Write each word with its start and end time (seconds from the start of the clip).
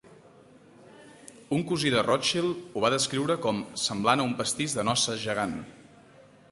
Un 1.57 1.61
cosí 1.71 1.91
de 1.97 2.01
Rothschild 2.07 2.65
ho 2.79 2.83
va 2.87 2.93
descriure 2.95 3.37
com: 3.45 3.63
"semblant 3.87 4.23
a 4.23 4.27
un 4.33 4.35
pastís 4.43 4.79
de 4.79 4.89
noces 4.93 5.25
gegant". 5.29 5.57